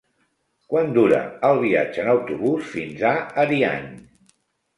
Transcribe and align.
Quant 0.73 0.95
dura 0.95 1.19
el 1.49 1.61
viatge 1.65 2.01
en 2.05 2.09
autobús 2.15 2.65
fins 2.73 3.05
a 3.11 3.13
Ariany? 3.45 3.87